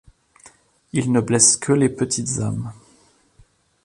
[0.93, 2.73] Ils ne blessent que les petites âmes.